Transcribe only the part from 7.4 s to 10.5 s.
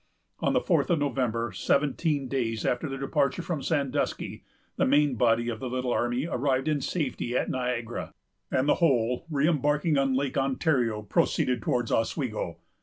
Niagara; and the whole, re embarking on Lake